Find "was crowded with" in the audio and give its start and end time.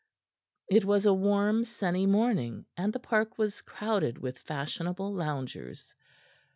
3.37-4.39